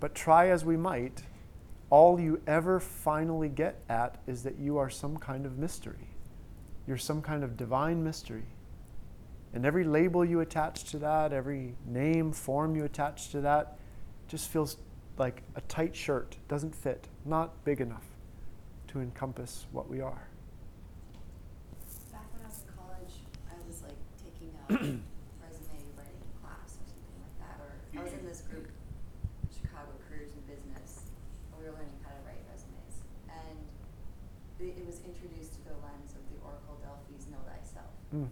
[0.00, 1.22] But try as we might,
[1.90, 6.08] all you ever finally get at is that you are some kind of mystery.
[6.86, 8.46] You're some kind of divine mystery.
[9.52, 13.78] And every label you attach to that, every name, form you attach to that,
[14.28, 14.76] just feels
[15.18, 18.06] like a tight shirt, doesn't fit, not big enough
[18.88, 20.26] to encompass what we are.
[22.10, 23.14] Back when I was in college,
[23.50, 24.54] I was like taking
[25.42, 28.70] resume writing class or something like that, or I was in this group,
[29.50, 31.10] Chicago Careers in Business,
[31.52, 33.04] and we were learning how to write resumes.
[33.28, 33.60] And
[34.62, 37.99] it, it was introduced through the lens of the Oracle Delphi's Know Thyself.
[38.14, 38.28] Mm.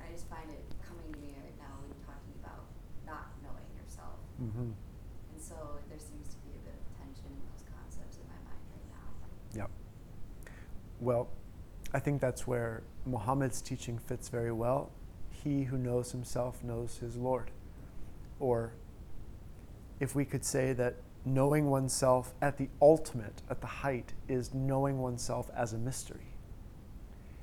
[0.00, 2.64] I just find it coming to me right now when you're talking about
[3.04, 4.16] not knowing yourself.
[4.40, 4.72] Mm-hmm.
[4.72, 5.54] And so
[5.88, 8.88] there seems to be a bit of tension in those concepts in my mind right
[8.96, 9.64] now.
[9.64, 9.70] Yep.
[11.00, 11.28] Well,
[11.92, 14.90] I think that's where Muhammad's teaching fits very well.
[15.30, 17.50] He who knows himself knows his Lord.
[18.40, 18.72] Or
[20.00, 24.98] if we could say that knowing oneself at the ultimate, at the height, is knowing
[24.98, 26.33] oneself as a mystery.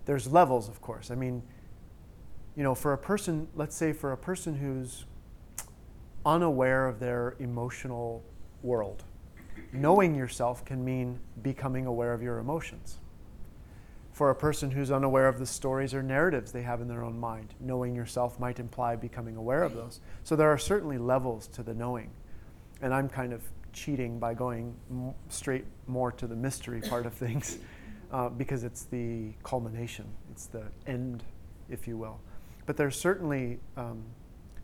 [0.05, 1.11] There's levels, of course.
[1.11, 1.43] I mean,
[2.55, 5.05] you know, for a person, let's say for a person who's
[6.25, 8.23] unaware of their emotional
[8.61, 9.03] world,
[9.71, 12.99] knowing yourself can mean becoming aware of your emotions.
[14.11, 17.17] For a person who's unaware of the stories or narratives they have in their own
[17.17, 20.01] mind, knowing yourself might imply becoming aware of those.
[20.23, 22.11] So there are certainly levels to the knowing.
[22.81, 24.75] And I'm kind of cheating by going
[25.29, 27.59] straight more to the mystery part of things
[28.12, 31.24] uh, because it's the culmination, it's the end,
[31.69, 32.19] if you will.
[32.65, 34.04] But there's certainly um,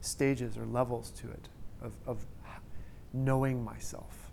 [0.02, 1.50] stages or levels to it
[1.82, 2.26] of, of
[3.14, 4.32] knowing myself.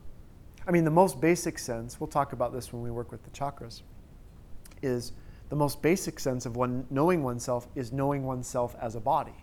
[0.66, 3.30] I mean, the most basic sense, we'll talk about this when we work with the
[3.30, 3.82] chakras,
[4.82, 5.12] is
[5.48, 9.34] the most basic sense of one knowing oneself is knowing oneself as a body.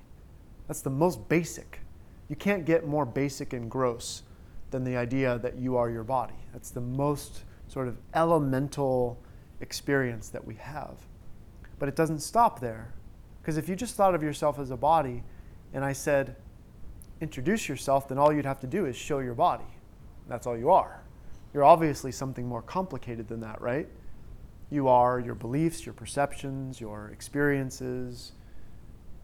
[0.68, 1.80] That's the most basic.
[2.28, 4.24] You can't get more basic and gross
[4.72, 6.34] than the idea that you are your body.
[6.54, 9.20] That's the most sort of elemental
[9.62, 10.98] experience that we have.
[11.80, 12.94] But it doesn't stop there.
[13.42, 15.24] Because if you just thought of yourself as a body
[15.74, 16.36] and I said,
[17.22, 19.64] introduce yourself, then all you'd have to do is show your body.
[20.28, 21.04] That's all you are.
[21.54, 23.88] You're obviously something more complicated than that, right?
[24.70, 28.32] You are your beliefs, your perceptions, your experiences,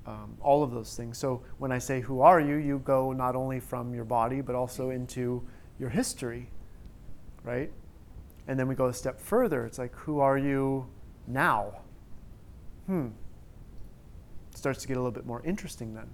[0.06, 1.18] um, all of those things.
[1.18, 2.56] So when I say, Who are you?
[2.56, 5.46] you go not only from your body, but also into
[5.80, 6.50] your history,
[7.44, 7.72] right?
[8.48, 9.66] And then we go a step further.
[9.66, 10.88] It's like, Who are you
[11.28, 11.82] now?
[12.86, 13.08] Hmm.
[14.52, 16.10] It starts to get a little bit more interesting then,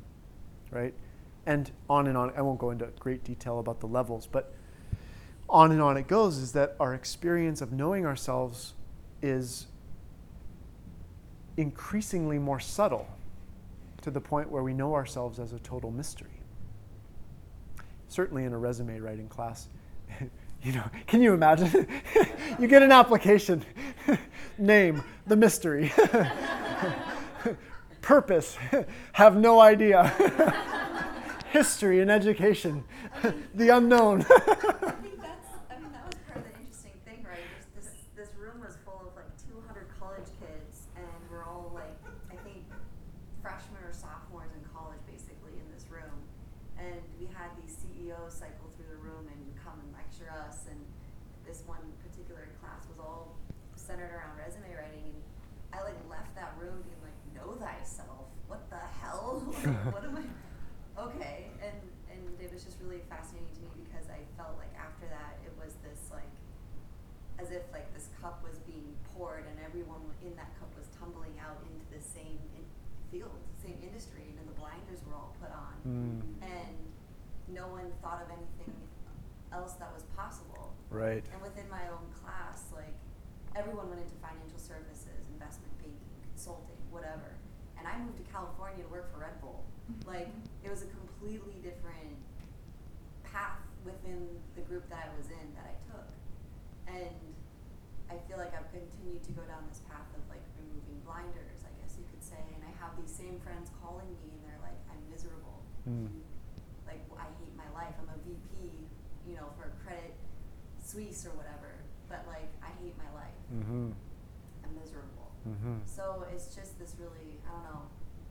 [0.71, 0.93] right?
[1.45, 2.33] And on and on.
[2.35, 4.53] I won't go into great detail about the levels, but
[5.49, 8.73] on and on it goes is that our experience of knowing ourselves
[9.21, 9.67] is
[11.57, 13.07] increasingly more subtle
[14.01, 16.41] to the point where we know ourselves as a total mystery.
[18.07, 19.67] Certainly in a resume writing class,
[20.63, 21.87] you know, can you imagine?
[22.59, 23.65] you get an application,
[24.57, 25.91] name, the mystery,
[28.01, 28.57] purpose,
[29.11, 30.07] have no idea,
[31.51, 32.83] history and education,
[33.53, 34.21] the unknown.
[34.21, 37.43] I think that's, I mean, that was part of the interesting thing, right?
[37.75, 41.99] There's this, this room was full of like 200 college kids, and we're all like,
[42.31, 42.63] I think,
[43.43, 46.23] freshmen or sophomores in college basically in this room.
[46.79, 50.67] And we had these CEOs cycle through the room and come and lecture us.
[50.71, 50.79] And
[51.47, 53.35] this one particular class was all
[53.75, 55.11] centered around resume writing.
[55.11, 55.19] And
[55.71, 58.31] I like left that room being like, know thyself.
[58.47, 59.43] What the hell?
[59.63, 60.25] like, what am I?
[61.07, 61.51] Okay.
[61.59, 61.77] And
[62.11, 65.51] and it was just really fascinating to me because I felt like after that it
[65.57, 66.29] was this like
[67.41, 71.33] as if like this cup was being poured and everyone in that cup was tumbling
[71.41, 72.69] out into the same in-
[73.09, 76.75] field, same industry, and then the blinders were all put on, Mm, and
[77.51, 78.73] no one thought of anything
[79.51, 80.73] else that was possible.
[80.89, 81.23] right.
[81.33, 82.95] And within my own class, like
[83.55, 85.99] everyone went into financial services, investment banking,
[86.31, 87.35] consulting, whatever.
[87.77, 89.65] And I moved to California to work for Red Bull.
[90.07, 90.29] Like
[90.63, 92.15] it was a completely different
[93.27, 96.07] path within the group that I was in that I took.
[96.87, 97.19] And
[98.09, 101.73] I feel like I've continued to go down this path of like removing blinders, I
[101.81, 102.39] guess you could say.
[102.55, 105.61] And I have these same friends calling me and they're like, I'm miserable.
[105.89, 106.07] Mm.
[106.87, 107.93] Like, I hate my life.
[107.99, 108.71] I'm a VP,
[109.27, 110.13] you know, for Credit
[110.83, 111.83] Suisse or whatever.
[112.09, 113.37] But like, I hate my life.
[113.51, 113.91] Mm-hmm.
[114.63, 115.31] I'm miserable.
[115.47, 115.83] Mm-hmm.
[115.85, 117.81] So it's just this really, I don't know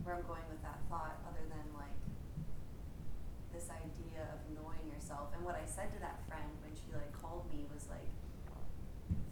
[0.04, 1.96] where I'm going with that thought, other than like
[3.52, 5.28] this idea of knowing yourself.
[5.36, 8.08] And what I said to that friend when she like called me was like,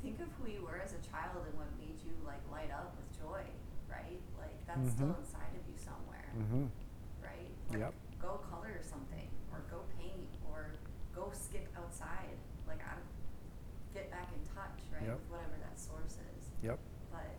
[0.05, 2.93] think of who you were as a child and what made you like light up
[3.01, 3.45] with joy,
[3.89, 4.21] right?
[4.37, 5.21] Like that's still Mhm.
[5.25, 6.65] inside of you somewhere, Mm-hmm.
[7.25, 7.53] right?
[7.73, 7.95] Like, Yep.
[8.21, 10.77] Go color something, or go paint, or
[11.17, 12.37] go skip outside.
[12.69, 12.93] Like I
[13.97, 15.17] get back in touch, right, Yep.
[15.17, 16.53] with whatever that source is.
[16.63, 16.79] Yep.
[17.11, 17.33] But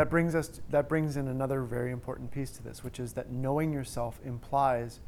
[0.00, 0.62] That brings us.
[0.70, 5.00] that brings in another very important piece to this, which is that knowing yourself implies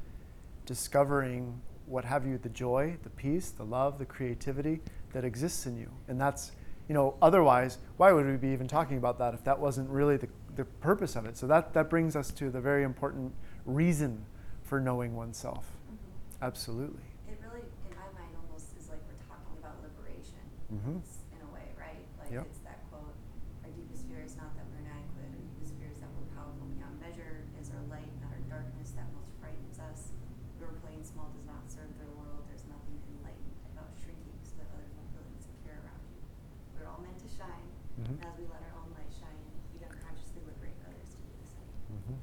[0.67, 4.83] discovering what have you the joy, the peace, the love, the creativity
[5.15, 6.53] that exists in you, and that's
[6.91, 10.19] you know otherwise why would we be even talking about that if that wasn't really
[10.19, 11.39] the, the purpose of it?
[11.39, 13.33] So that that brings us to the very important
[13.65, 14.27] reason
[14.63, 15.73] for knowing oneself.
[16.43, 17.01] Absolutely.
[17.27, 21.01] It really, in my mind, almost is like we're talking about liberation Mhm.
[21.33, 22.05] in a way, right?
[22.21, 22.45] Like Yep.
[22.45, 23.15] it's that quote:
[23.65, 25.31] "Our deepest fear is not that we're inadequate.
[25.33, 27.47] Our deepest fear is that we're powerful beyond measure.
[27.61, 30.11] Is our light, not our darkness, that most frightens us.
[30.59, 32.43] We were playing small does not serve their world.
[32.51, 36.19] There's nothing enlightened about shrinking so that others won't feel insecure around you.
[36.75, 37.71] We're all meant to shine,
[38.03, 38.19] Mhm.
[38.19, 39.39] and as we let our own light shine,
[39.71, 42.19] we unconsciously liberate others to do the same." Mm-hmm.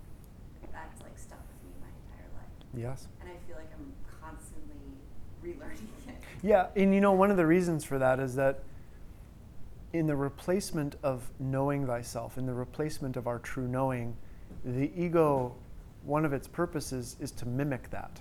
[0.75, 3.07] That's like stuck with me my entire life, Yes.
[3.21, 4.75] and I feel like I'm constantly
[5.43, 6.15] relearning it.
[6.43, 8.59] Yeah, and you know, one of the reasons for that is that
[9.93, 14.15] in the replacement of knowing thyself, in the replacement of our true knowing,
[14.63, 15.55] the ego,
[16.03, 18.19] one of its purposes is to mimic that.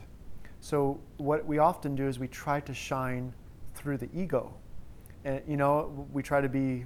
[0.60, 3.32] So, what we often do is we try to shine
[3.74, 4.52] through the ego.
[5.24, 6.84] And, you know, we try to be,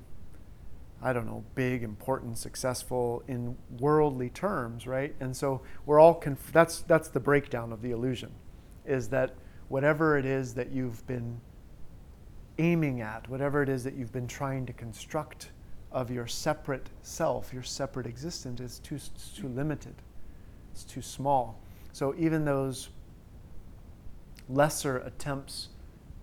[1.02, 5.14] I don't know, big, important, successful in worldly terms, right?
[5.18, 8.30] And so we're all, conf- that's, that's the breakdown of the illusion,
[8.86, 9.34] is that
[9.68, 11.40] whatever it is that you've been
[12.58, 15.50] aiming at, whatever it is that you've been trying to construct
[15.90, 18.98] of your separate self, your separate existence, is too,
[19.36, 19.94] too limited.
[20.70, 21.60] It's too small.
[21.92, 22.90] So even those
[24.48, 25.68] lesser attempts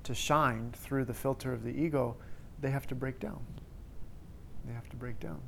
[0.03, 2.15] to shine through the filter of the ego,
[2.61, 3.39] they have to break down.
[4.69, 5.41] They have to break down.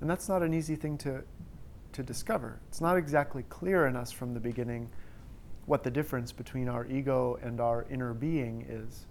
[0.00, 1.22] And that's not an easy thing to,
[1.92, 2.58] to discover.
[2.68, 4.90] It's not exactly clear in us from the beginning
[5.66, 9.06] what the difference between our ego and our inner being is.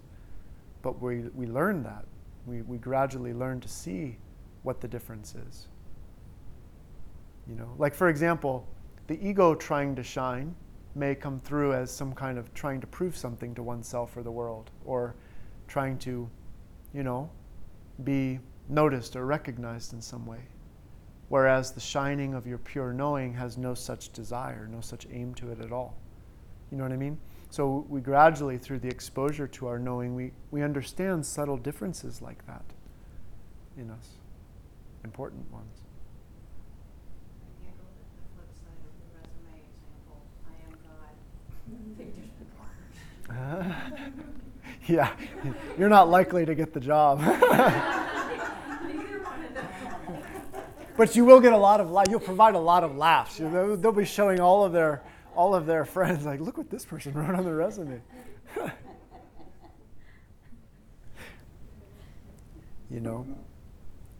[0.82, 2.04] But we, we learn that.
[2.44, 4.18] We, we gradually learn to see
[4.62, 5.68] what the difference is.
[7.48, 8.68] You know, like for example,
[9.06, 10.54] the ego trying to shine
[10.94, 14.30] may come through as some kind of trying to prove something to oneself or the
[14.30, 15.14] world, or
[15.66, 16.28] trying to,
[16.92, 17.30] you know,
[18.04, 18.38] be
[18.68, 20.40] noticed or recognized in some way.
[21.28, 25.50] Whereas the shining of your pure knowing has no such desire, no such aim to
[25.50, 25.96] it at all.
[26.70, 27.18] You know what I mean?
[27.50, 32.46] So we gradually, through the exposure to our knowing, we, we understand subtle differences like
[32.46, 32.64] that
[33.76, 34.08] in us,
[35.04, 35.82] important ones.
[37.42, 40.18] I giggled at the flip side of the resume example.
[40.46, 41.98] I am God.
[41.98, 42.30] Pictures
[44.86, 45.10] yeah,
[45.78, 47.18] you're not likely to get the job.
[47.20, 47.34] Neither
[49.24, 49.66] one of them.
[50.96, 53.38] But you will get a lot of la- you'll provide a lot of laughs.
[53.38, 55.02] Know, they'll, they'll be showing all of their
[55.34, 58.00] all of their friends like, look what this person wrote on their resume.
[62.90, 63.26] you know,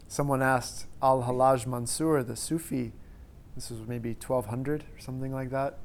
[0.07, 2.93] someone asked Al Hallaj Mansur, the Sufi,
[3.55, 5.79] this was maybe 1200 or something like that,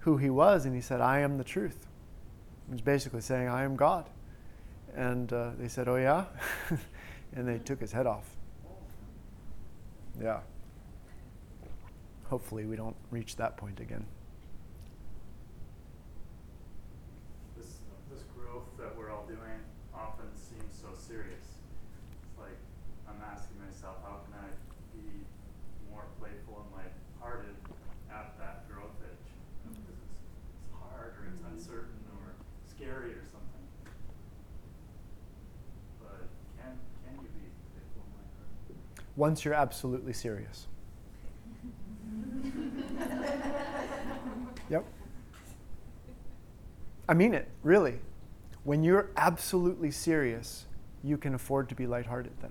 [0.00, 1.86] who he was, and he said, "I am the truth."
[2.68, 4.10] Was basically saying, "I am God."
[4.94, 6.26] And uh, they said, "Oh yeah,"
[7.34, 8.33] and they took his head off.
[10.20, 10.40] Yeah.
[12.30, 14.06] Hopefully, we don't reach that point again.
[17.56, 17.66] This,
[18.10, 19.60] this growth that we're all doing
[19.94, 21.60] often seems so serious.
[22.24, 22.56] It's like
[23.08, 24.48] I'm asking myself, how can I
[24.96, 25.04] be
[25.90, 27.54] more playful and lighthearted
[28.10, 29.28] at that growth edge?
[29.62, 32.34] You know, Because it's, it's hard or it's uncertain or
[32.66, 33.64] scary or something.
[36.00, 36.24] But
[36.56, 36.72] can,
[37.04, 37.46] can you be
[37.76, 39.03] playful and lighthearted?
[39.16, 40.66] Once you're absolutely serious.
[44.70, 44.84] Yep.
[47.06, 47.98] I mean it, really.
[48.64, 50.64] When you're absolutely serious,
[51.02, 52.50] you can afford to be lighthearted then.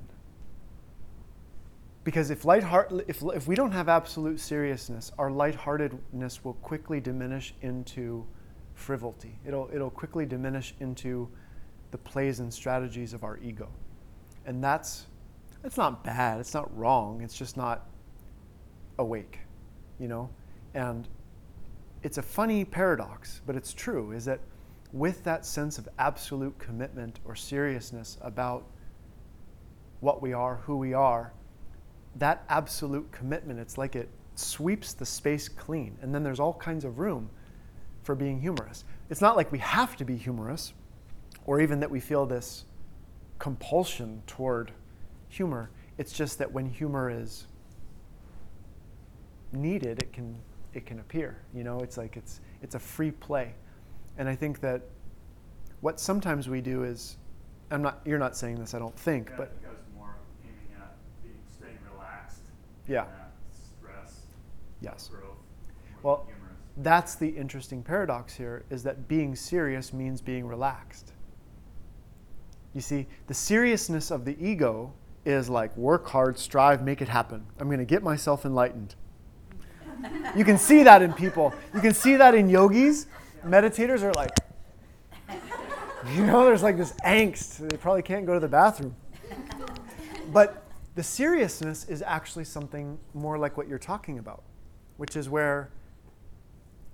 [2.03, 7.55] Because if, lightheart- if, if we don't have absolute seriousness, our lightheartedness will quickly diminish
[7.61, 8.26] into
[8.76, 9.39] frivolity.
[9.45, 11.30] It'll, it'll quickly diminish into
[11.91, 13.70] the plays and strategies of our ego.
[14.45, 15.07] And that's
[15.64, 17.88] it's not bad, it's not wrong, it's just not
[18.99, 19.39] awake,
[19.99, 20.30] you know?
[20.74, 21.07] And
[22.03, 24.39] it's a funny paradox, but it's true, is that
[24.91, 28.66] with that sense of absolute commitment or seriousness about
[30.01, 31.34] what we are, who we are,
[32.16, 35.97] that absolute commitment, it's like it sweeps the space clean.
[36.01, 37.30] And then there's all kinds of room
[38.03, 38.84] for being humorous.
[39.09, 40.74] It's not like we have to be humorous,
[41.45, 42.66] or even that we feel this
[43.39, 44.72] compulsion toward
[45.34, 45.71] humor.
[45.97, 47.47] It's just that when humor is
[49.51, 50.38] needed, it can
[50.73, 51.38] it can appear.
[51.53, 53.53] You know, it's like it's it's a free play,
[54.17, 54.81] and I think that
[55.81, 57.17] what sometimes we do is,
[57.71, 58.01] I'm not.
[58.05, 60.95] You're not saying this, I don't think, Yeah, but I think I more aiming at
[61.23, 62.43] being, staying relaxed.
[62.88, 63.05] Yeah.
[63.79, 64.21] stress.
[64.81, 65.09] yes.
[65.09, 65.38] Growth.
[66.03, 66.57] Well, humorous.
[66.77, 71.13] that's the interesting paradox here is that being serious means being relaxed.
[72.73, 74.93] You see, the seriousness of the ego
[75.26, 77.45] is like work hard, strive, make it happen.
[77.59, 78.95] I'm going to get myself enlightened.
[80.36, 81.53] You can see that in people.
[81.74, 83.07] You can see that in yogis.
[83.45, 84.32] Meditators are like,
[86.13, 87.69] you know, there's like this angst.
[87.69, 88.95] They probably can't go to the bathroom.
[90.32, 90.63] But
[90.95, 94.43] the seriousness is actually something more like what you're talking about,
[94.97, 95.71] which is where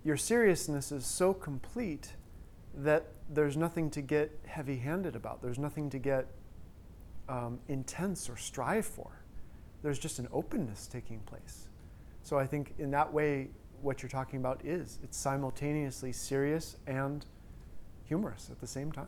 [0.03, 2.13] your seriousness is so complete
[2.75, 5.41] that there's nothing to get heavy handed about.
[5.41, 6.27] There's nothing to get
[7.29, 9.11] um, intense or strive for.
[9.83, 11.69] There's just an openness taking place.
[12.23, 13.49] So I think in that way,
[13.81, 17.25] what you're talking about is it's simultaneously serious and
[18.05, 19.07] humorous at the same time.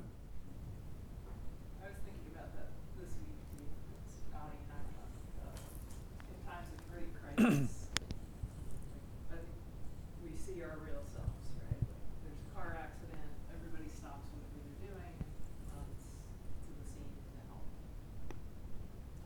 [1.83, 3.67] I was thinking about that this week too.
[3.99, 5.59] It's Audie and I were talking about
[6.29, 7.89] in times of great crisis.
[9.27, 9.59] I think
[10.23, 11.75] we see our real selves, right?
[11.83, 17.11] Like there's a car accident, everybody stops what they're doing, and runs to the scene
[17.11, 17.67] to help.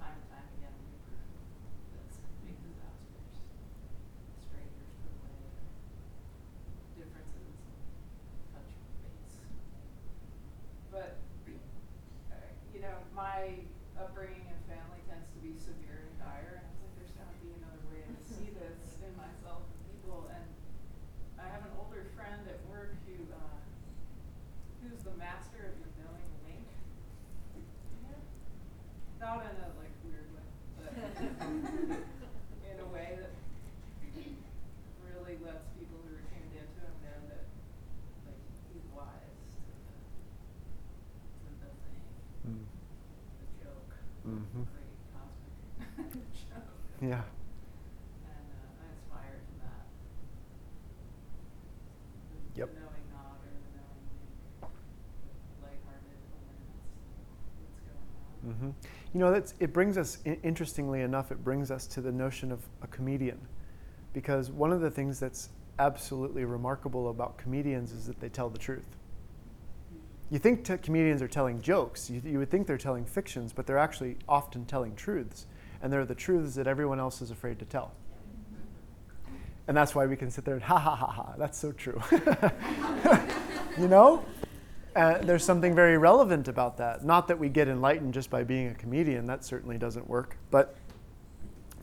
[0.01, 1.29] Time and time again, we prove
[1.93, 3.29] that some big disasters,
[4.41, 5.37] strangers put away,
[6.95, 7.53] differences,
[8.55, 8.71] touch
[9.03, 9.35] base.
[10.91, 11.19] But
[12.31, 12.35] uh,
[12.73, 13.63] you know, my
[13.95, 17.27] upbringing and family tends to be severe and dire, and I was like, there's got
[17.31, 20.27] to be another way to see this in myself and people.
[20.35, 20.43] And
[21.39, 23.55] I have an older friend at work who, uh,
[24.83, 26.67] who's the master of the knowing wink.
[28.03, 28.19] Yeah.
[29.23, 30.91] Not in a like weird way, but
[32.67, 33.31] in a way that
[35.07, 37.47] really lets people who are tuned into him know that
[38.27, 38.39] like
[38.69, 39.95] he's wise to the
[41.47, 42.03] to the thing,
[42.43, 43.91] the joke,
[44.25, 44.65] Mhm.
[44.69, 46.73] great cosmic joke.
[47.07, 47.21] Yeah.
[47.21, 47.21] And
[48.25, 49.85] uh, I aspire to that.
[52.55, 52.69] The, Yep.
[52.73, 56.81] the knowing nod or the knowing wink, the lighthearted awareness
[57.21, 58.09] of what's going
[58.45, 58.75] on.
[58.75, 62.11] hmm You know, that's, it brings us, i- interestingly enough, it brings us to the
[62.11, 63.39] notion of a comedian.
[64.13, 68.57] Because one of the things that's absolutely remarkable about comedians is that they tell the
[68.57, 68.87] truth.
[70.31, 73.67] You think t- comedians are telling jokes, you, you would think they're telling fictions, but
[73.67, 75.45] they're actually often telling truths.
[75.85, 77.91] And they're the truths that everyone else is afraid to tell.
[79.67, 82.01] And that's why we can sit there and ha ha ha ha, that's so true.
[83.79, 84.25] you know?
[84.95, 87.05] Uh, there's something very relevant about that.
[87.05, 90.37] Not that we get enlightened just by being a comedian, that certainly doesn't work.
[90.49, 90.75] But,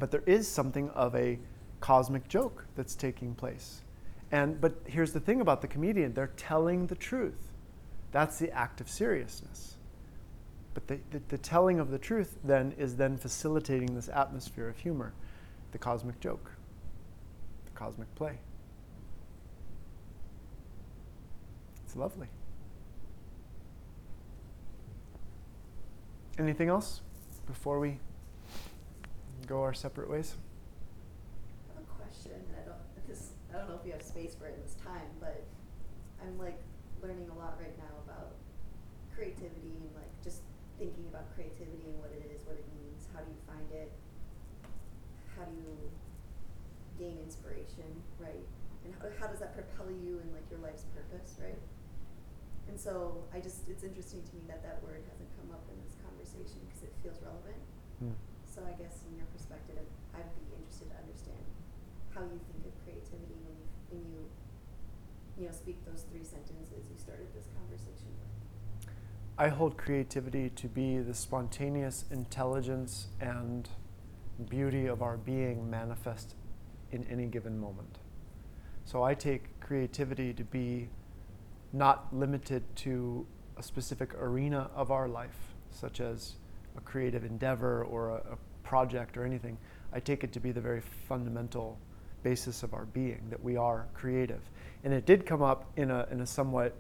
[0.01, 1.39] but there is something of a
[1.79, 3.83] cosmic joke that's taking place.
[4.33, 7.53] And, but here's the thing about the comedian they're telling the truth.
[8.11, 9.77] That's the act of seriousness.
[10.75, 14.79] But the, the, the telling of the truth then is then facilitating this atmosphere of
[14.79, 15.13] humor,
[15.73, 16.53] the cosmic joke,
[17.67, 18.39] the cosmic play.
[21.85, 22.29] It's lovely.
[26.39, 27.03] Anything else
[27.47, 27.99] before we
[29.47, 30.37] go our separate ways?
[31.69, 32.41] I have a question.
[32.57, 35.05] I don't this I don't know if you have space for it in this time,
[35.21, 35.45] but
[36.25, 36.57] I'm like
[37.03, 38.33] learning a lot right now about
[39.15, 40.41] creativity and like just
[40.79, 43.93] thinking about creativity and what it is, what it means, how do you find it,
[45.37, 45.77] how do you
[46.97, 48.47] gain inspiration, right?
[48.89, 49.29] And how,
[49.83, 51.59] how does that propel you in like your life's purpose, right?
[52.69, 55.77] And so I just it's interesting to me that that word hasn't come up in
[55.83, 57.59] this conversation because it feels relevant.
[57.99, 58.15] Hmm.
[58.47, 59.83] So I guess in your perspective,
[60.15, 61.43] I'd be interested to understand
[62.15, 64.21] how you think of creativity when you when you
[65.39, 68.31] you know speak those three sentences you started this conversation with.
[69.39, 73.69] I hold creativity to be the spontaneous intelligence and
[74.49, 76.37] beauty of our being manifest
[76.93, 77.99] in any given moment.
[78.85, 80.89] So I take creativity to be
[81.73, 83.27] not limited to
[83.57, 86.35] a specific arena of our life, such as
[86.77, 89.57] a creative endeavor or a, a project or anything.
[89.93, 91.79] I take it to be the very fundamental
[92.23, 94.41] basis of our being that we are creative.
[94.85, 96.75] And it did come up in a, in a somewhat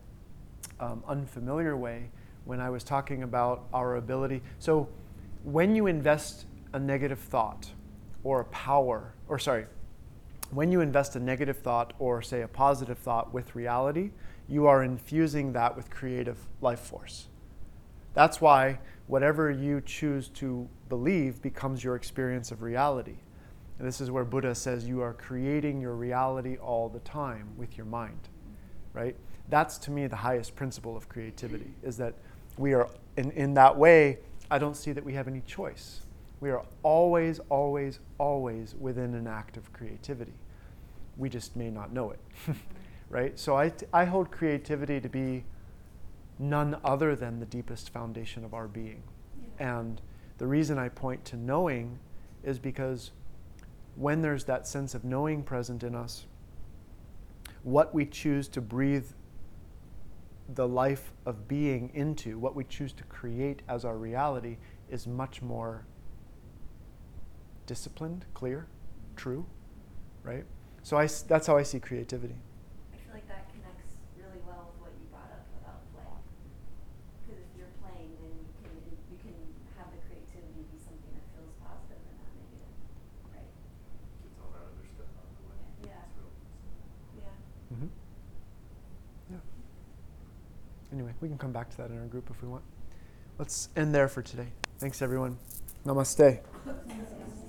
[0.80, 2.10] um, unfamiliar way
[2.44, 4.42] when I was talking about our ability.
[4.58, 4.88] So,
[5.44, 7.68] when you invest a negative thought
[8.22, 9.66] or a power, or sorry,
[10.52, 14.10] when you invest a negative thought or say a positive thought with reality,
[14.48, 17.28] you are infusing that with creative life force.
[18.12, 23.16] That's why whatever you choose to believe becomes your experience of reality.
[23.78, 27.76] And this is where Buddha says you are creating your reality all the time with
[27.78, 28.28] your mind,
[28.92, 29.16] right?
[29.48, 32.14] That's to me the highest principle of creativity is that
[32.58, 34.18] we are in, in that way,
[34.50, 36.02] I don't see that we have any choice.
[36.40, 40.34] We are always, always, always within an act of creativity.
[41.16, 42.20] We just may not know it,
[43.10, 43.38] right?
[43.38, 45.44] So I, t- I hold creativity to be
[46.38, 49.02] none other than the deepest foundation of our being.
[49.58, 50.00] And
[50.38, 51.98] the reason I point to knowing
[52.42, 53.12] is because
[53.94, 56.26] when there's that sense of knowing present in us,
[57.62, 59.06] what we choose to breathe
[60.54, 64.56] the life of being into, what we choose to create as our reality,
[64.90, 65.86] is much more
[67.66, 68.66] disciplined, clear,
[69.16, 69.46] true,
[70.22, 70.44] right?
[70.82, 72.34] So I s that's how I see creativity.
[72.92, 76.10] I feel like that connects really well with what you brought up about play.
[77.22, 78.74] Because if you're playing, then you can
[79.14, 79.36] you can
[79.78, 82.72] have the creativity be something that feels positive and not negative,
[83.30, 83.50] right?
[84.26, 85.60] Gets all that other stuff out of the way.
[85.86, 86.02] Yeah.
[86.02, 86.32] It's real.
[87.22, 87.76] Yeah.
[87.78, 87.90] hmm
[89.30, 89.42] Yeah.
[90.92, 92.64] Anyway, we can come back to that in our group if we want.
[93.38, 94.50] Let's end there for today.
[94.78, 95.38] Thanks, everyone.
[95.86, 96.42] Namaste.